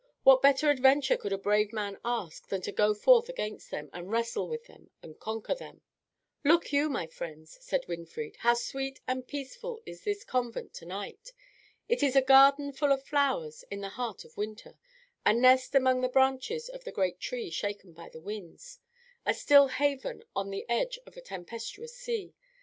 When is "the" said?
13.81-13.89, 16.01-16.09, 18.09-18.21, 20.49-20.67